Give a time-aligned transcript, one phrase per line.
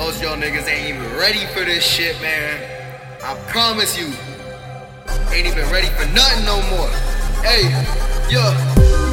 [0.00, 2.56] Most y'all niggas ain't even ready for this shit, man.
[3.22, 4.08] I promise you.
[5.28, 6.88] Ain't even ready for nothing no more.
[7.44, 7.68] Hey,
[8.32, 8.48] yeah.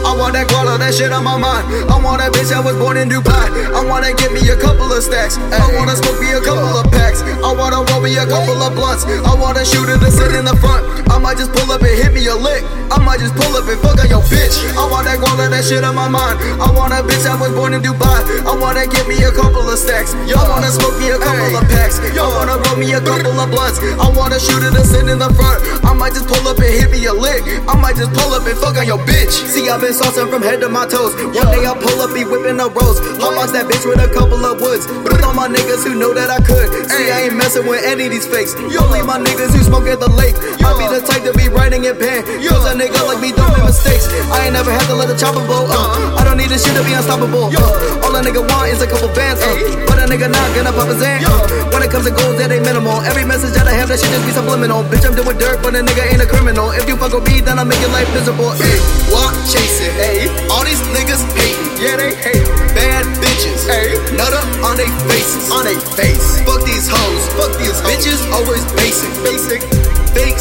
[0.00, 1.68] I want that guala, that shit on my mind.
[1.92, 3.52] I want that bitch that was born in Dubai.
[3.76, 5.36] I wanna give me a couple of stacks.
[5.36, 7.20] I wanna smoke me a couple of packs.
[7.20, 9.04] I wanna roll me a couple of blunts.
[9.04, 10.88] I wanna shoot it and sit in the front.
[11.12, 12.64] I might just pull up and hit me a lick.
[13.10, 14.54] I might just pull up and fuck on your bitch.
[14.78, 16.38] I want that guala, that shit on my mind.
[16.62, 18.22] I want a bitch that was born in Dubai.
[18.46, 20.14] I wanna give me a couple of stacks.
[20.14, 21.98] I wanna smoke me a couple of packs.
[21.98, 23.82] I wanna roll me a couple of blunts.
[23.82, 25.58] I wanna shoot it and sit in the front.
[25.82, 27.42] I might just pull up and hit me a lick.
[27.66, 29.34] I might just pull up and fuck on your bitch.
[29.34, 31.18] See, I've been saucing from head to my toes.
[31.34, 33.02] One day I'll pull up, be whipping up rose.
[33.18, 34.86] Hotbox that bitch with a couple of woods.
[35.02, 36.70] But all my niggas who know that I could.
[36.86, 38.54] See, I ain't messing with any of these fakes.
[38.54, 40.38] Only my niggas who smoke at the lake.
[40.62, 42.24] I be the type to be writing in pen.
[42.48, 44.08] Cause a nigga like me don't make mistakes.
[44.32, 46.16] I ain't never had to let a chopper blow up.
[46.16, 47.52] I don't need this shit to be unstoppable.
[47.52, 48.04] Uh.
[48.04, 49.44] All a nigga want is a couple bands.
[49.44, 49.84] Uh.
[49.84, 51.28] But a nigga not gonna pop his hand.
[51.28, 51.68] Uh.
[51.76, 53.04] When it comes to goals, that ain't minimal.
[53.04, 54.82] Every message that I have, that shit just be subliminal.
[54.88, 56.72] Bitch, I'm doing dirt, but a nigga ain't a criminal.
[56.72, 58.56] If you fuck with me, then I make your life miserable.
[58.56, 58.80] Hey,
[59.12, 59.92] walk chasing.
[60.00, 60.32] Hey.
[60.48, 62.48] All these niggas hating, yeah they hate.
[62.72, 66.40] Bad bitches, hey, nutter on they faces, on they face.
[66.48, 67.90] Fuck these hoes, fuck these hoes.
[67.92, 69.79] Bitches always basic, basic.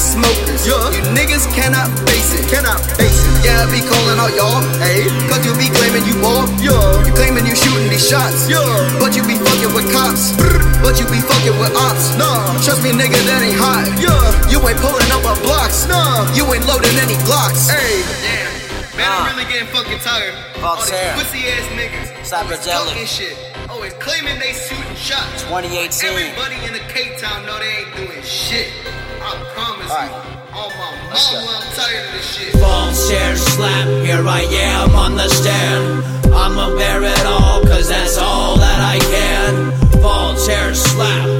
[0.09, 0.89] Smokers, yeah.
[0.89, 3.45] You niggas cannot face it, cannot face it.
[3.45, 7.05] Yeah, I be calling out y'all, hey, cause you be claiming you ball, yeah.
[7.05, 8.65] You claiming you shooting these shots, yeah.
[8.97, 10.33] But you be fucking with cops,
[10.81, 12.17] but you be fucking with ops.
[12.17, 13.85] Nah, trust me, nigga, that ain't hot.
[14.01, 14.17] Yeah,
[14.49, 15.85] you ain't pulling up on blocks.
[15.85, 17.69] Nah, you ain't loading any Glocks.
[17.69, 18.49] Hey, damn.
[18.97, 20.33] Man, I'm really getting fucking tired.
[20.65, 22.33] All these pussy ass niggas.
[22.33, 23.37] Always talking shit.
[23.69, 25.43] Oh, Always claiming they shooting shots.
[25.45, 26.09] 2018.
[26.09, 28.73] Everybody in the Cape Town know they ain't doing shit.
[29.91, 31.33] I promise right.
[31.33, 31.37] you.
[31.39, 32.53] On my mama, I'm tired of this shit.
[32.55, 36.05] Voltaire Slap, here I am on the stand.
[36.33, 39.71] I'ma bear it all, cause that's all that I can.
[40.01, 41.38] Voltaire Slap,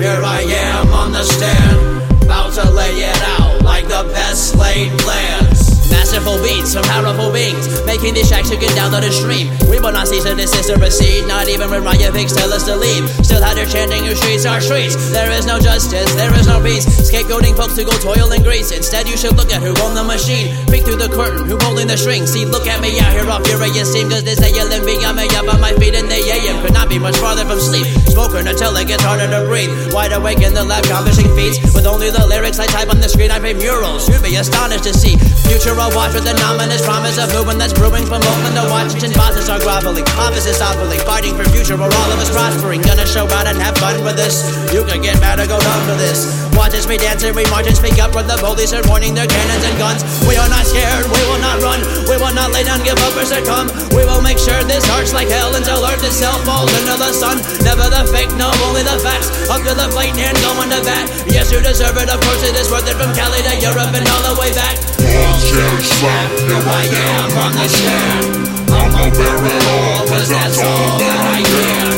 [8.00, 9.52] making these tracks you can download and stream.
[9.68, 12.64] We will not cease to desist or recede, not even when riot pigs tell us
[12.64, 13.04] to leave.
[13.28, 14.96] Still out there chanting, your streets are streets.
[15.12, 16.88] There is no justice, there is no peace.
[16.88, 18.72] Scapegoating folks to go toil and grease.
[18.72, 20.56] Instead, you should look at who own the machine.
[20.72, 22.32] Peek through the curtain, who holding the strings.
[22.32, 25.28] See, look at me out here off furious steam, cause this ALM be got me
[25.36, 26.64] up on my feet in the AM.
[26.64, 27.86] Could not be much farther from sleep.
[28.08, 29.92] Smoking until it gets harder to breathe.
[29.92, 31.60] Wide awake in the lab, accomplishing feats.
[31.76, 34.08] With only the lyrics I type on the screen, I paint murals.
[34.08, 37.74] You'd be astonished to see future I'll watch with the ominous promise of movement that's
[37.74, 39.10] brewing from Oakland to Washington.
[39.18, 42.82] Bosses are groveling, offices operating, fighting for future where all of us prospering.
[42.86, 44.46] Gonna show out and have fun with this.
[44.70, 46.30] You can get mad or go down for this.
[46.54, 49.16] Watch us, we dance and we march and speak up when the police are pointing
[49.16, 50.02] their cannons and guns.
[50.30, 53.16] We are not scared, we will not run, we will not lay down, give up
[53.16, 53.72] or succumb.
[53.96, 57.42] We will make sure this hurts like hell until earth itself falls into the sun.
[57.66, 59.34] Never the fake, no, only the facts.
[59.50, 61.10] Up to the plate and going to bat.
[61.26, 64.06] Yes, you deserve it, of course it is worth it from Cali to Europe and
[64.06, 66.34] all the way back all, cherish life.
[66.46, 68.24] Here I am, on the sham.
[68.70, 71.94] I'm gonna bear it all, cause that's all that I am.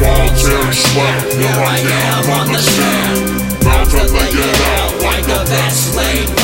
[0.00, 1.24] Fall, cherish life.
[1.36, 3.14] Here I am, on the sham.
[3.64, 6.43] Bound to lay it out like the best laid